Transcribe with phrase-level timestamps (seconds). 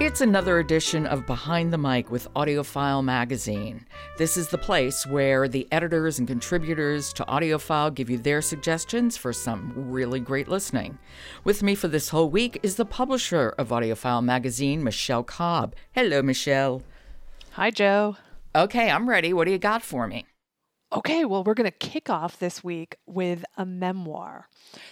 [0.00, 3.84] It's another edition of Behind the Mic with AudioFile Magazine.
[4.16, 9.18] This is the place where the editors and contributors to AudioFile give you their suggestions
[9.18, 10.96] for some really great listening.
[11.44, 15.76] With me for this whole week is the publisher of AudioFile Magazine, Michelle Cobb.
[15.92, 16.82] Hello, Michelle.
[17.50, 18.16] Hi, Joe.
[18.54, 19.34] Okay, I'm ready.
[19.34, 20.24] What do you got for me?
[20.92, 24.48] Okay, well, we're going to kick off this week with a memoir.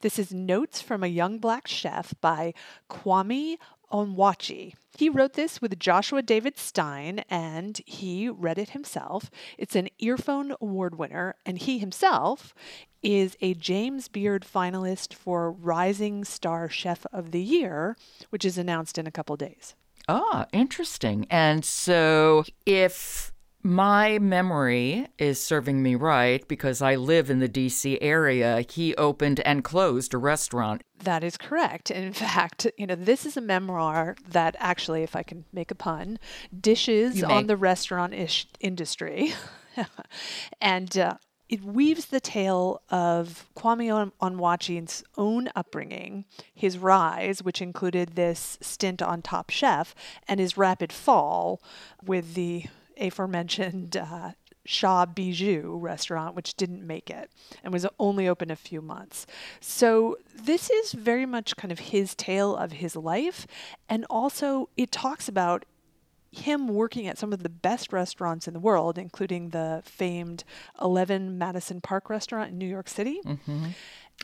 [0.00, 2.54] This is Notes from a Young Black Chef by
[2.88, 3.56] Kwame
[3.92, 4.74] Onwuachi.
[4.96, 9.30] He wrote this with Joshua David Stein and he read it himself.
[9.58, 12.54] It's an Earphone Award winner, and he himself
[13.02, 17.96] is a James Beard finalist for Rising Star Chef of the Year,
[18.30, 19.74] which is announced in a couple days.
[20.08, 21.26] Ah, interesting.
[21.30, 27.98] And so if my memory is serving me right because I live in the DC
[28.00, 28.64] area.
[28.68, 30.82] He opened and closed a restaurant.
[31.04, 31.90] That is correct.
[31.90, 35.76] In fact, you know, this is a memoir that actually, if I can make a
[35.76, 36.18] pun,
[36.58, 39.34] dishes on the restaurant ish industry.
[40.60, 41.14] and uh,
[41.48, 49.02] it weaves the tale of Kwame Onwuachi's own upbringing, his rise, which included this stint
[49.02, 49.94] on Top Chef,
[50.26, 51.62] and his rapid fall
[52.02, 52.64] with the
[52.98, 54.32] aforementioned uh,
[54.64, 57.30] Shaw Bijou restaurant, which didn't make it
[57.64, 59.26] and was only open a few months.
[59.60, 63.46] So, this is very much kind of his tale of his life.
[63.88, 65.64] And also, it talks about
[66.30, 70.44] him working at some of the best restaurants in the world, including the famed
[70.80, 73.20] 11 Madison Park restaurant in New York City.
[73.24, 73.66] Mm-hmm.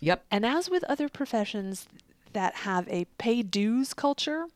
[0.00, 0.24] Yep.
[0.30, 1.86] And as with other professions,
[2.32, 4.46] that have a pay dues culture.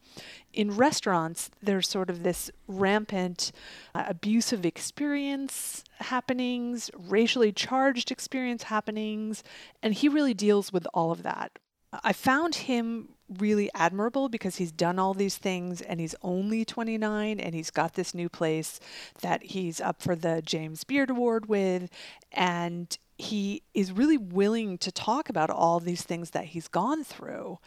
[0.52, 3.52] In restaurants, there's sort of this rampant
[3.94, 9.42] uh, abusive experience happenings, racially charged experience happenings,
[9.82, 11.58] and he really deals with all of that.
[12.04, 17.40] I found him really admirable because he's done all these things and he's only 29
[17.40, 18.80] and he's got this new place
[19.20, 21.90] that he's up for the James Beard Award with
[22.30, 27.58] and he is really willing to talk about all these things that he's gone through.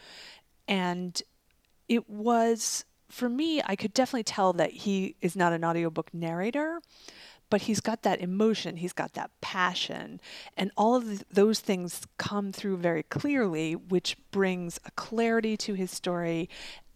[0.68, 1.20] And
[1.88, 6.80] it was, for me, I could definitely tell that he is not an audiobook narrator,
[7.48, 10.20] but he's got that emotion, he's got that passion,
[10.56, 15.90] and all of those things come through very clearly, which brings a clarity to his
[15.90, 16.48] story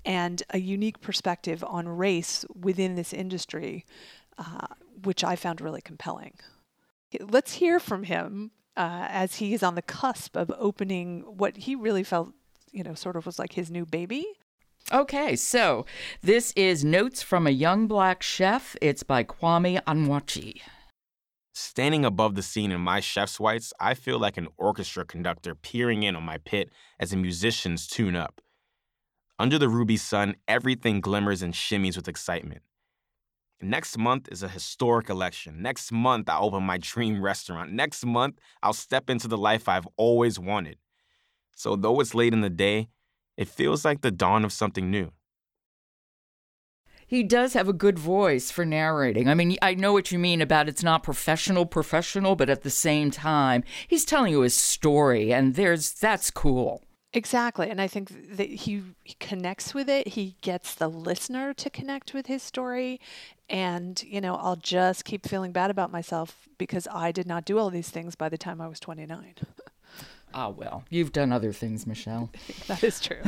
[0.05, 3.85] and a unique perspective on race within this industry,
[4.39, 4.67] uh,
[5.05, 6.35] which I found really compelling.
[7.19, 11.75] Let's hear from him uh, as he is on the cusp of opening what he
[11.75, 12.33] really felt,
[12.71, 14.27] you know, sort of was like his new baby.
[14.93, 15.87] Okay, so
[16.23, 18.77] this is Notes from a Young Black Chef.
[18.81, 20.61] It's by Kwame Onwuachi.
[21.53, 26.03] Standing above the scene in my chef's whites, I feel like an orchestra conductor peering
[26.03, 28.41] in on my pit as the musicians tune up.
[29.39, 32.63] Under the ruby sun, everything glimmers and shimmies with excitement.
[33.63, 35.61] Next month is a historic election.
[35.61, 37.73] Next month, I open my dream restaurant.
[37.73, 40.79] Next month, I'll step into the life I've always wanted.
[41.55, 42.89] So, though it's late in the day,
[43.37, 45.13] it feels like the dawn of something new.
[47.07, 49.29] He does have a good voice for narrating.
[49.29, 52.71] I mean, I know what you mean about it's not professional, professional, but at the
[52.71, 56.85] same time, he's telling you his story, and there's that's cool.
[57.13, 57.69] Exactly.
[57.69, 58.83] And I think that he,
[59.19, 60.09] connects with it.
[60.09, 63.01] He gets the listener to connect with his story.
[63.49, 67.59] And, you know, I'll just keep feeling bad about myself because I did not do
[67.59, 69.35] all these things by the time I was 29.
[70.33, 72.31] Ah, well, you've done other things, Michelle.
[72.69, 73.21] that is true.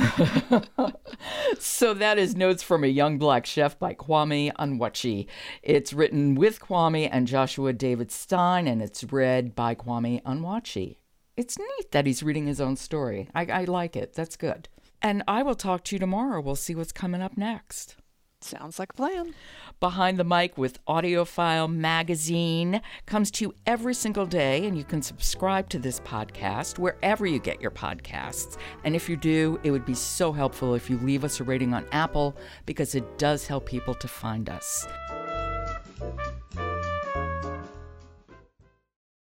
[1.59, 5.27] so that is Notes from a Young Black Chef by Kwame Onwuachi.
[5.65, 10.99] It's written with Kwame and Joshua David Stein, and it's read by Kwame Onwuachi
[11.37, 13.29] it's neat that he's reading his own story.
[13.35, 14.15] I, I like it.
[14.15, 14.69] That's good.
[15.01, 16.41] And I will talk to you tomorrow.
[16.41, 17.97] We'll see what's coming up next.
[18.41, 19.35] Sounds like a plan.
[19.79, 25.01] Behind the Mic with AudioFile Magazine comes to you every single day, and you can
[25.01, 28.59] subscribe to this podcast wherever you get your podcasts.
[28.85, 31.73] And if you do, it would be so helpful if you leave us a rating
[31.73, 32.37] on Apple
[32.67, 34.87] because it does help people to find us.